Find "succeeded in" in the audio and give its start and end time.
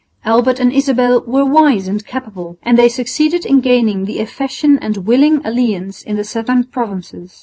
2.89-3.59